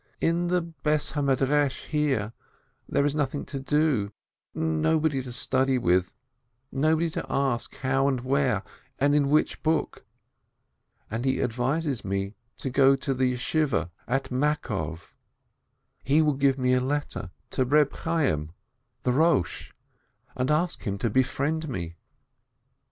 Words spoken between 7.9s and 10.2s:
and where, and in which book,